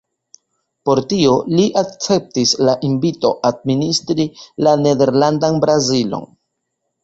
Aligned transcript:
Pro 0.87 1.03
tio, 1.11 1.33
li 1.57 1.65
akceptis 1.81 2.55
la 2.69 2.75
inviton 2.89 3.37
administri 3.53 4.29
la 4.69 4.77
Nederlandan 4.89 5.65
Brazilon. 5.69 6.29